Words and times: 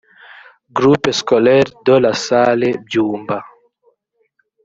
groupe 0.73 1.11
scolaire 1.11 1.69
de 1.85 1.93
la 2.05 2.11
salle 2.15 2.71
byumba 2.87 3.39